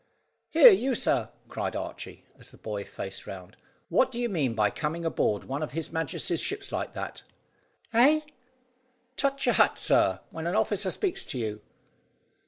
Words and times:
"Here, 0.49 0.71
you 0.71 0.95
sir!" 0.95 1.29
cried 1.47 1.75
Archy, 1.75 2.25
as 2.39 2.49
the 2.49 2.57
boy 2.57 2.83
faced 2.85 3.27
round. 3.27 3.55
"What 3.87 4.11
do 4.11 4.19
you 4.19 4.29
mean 4.29 4.55
by 4.55 4.71
coming 4.71 5.05
aboard 5.05 5.43
one 5.43 5.61
of 5.61 5.73
His 5.73 5.91
Majesty's 5.91 6.41
ships 6.41 6.71
like 6.71 6.93
that?" 6.93 7.21
"Eh?" 7.93 8.21
"Touch 9.15 9.45
your 9.45 9.53
hat, 9.53 9.77
sir, 9.77 10.19
when 10.31 10.47
an 10.47 10.55
officer 10.55 10.89
speaks 10.89 11.23
to 11.25 11.37
you." 11.37 11.61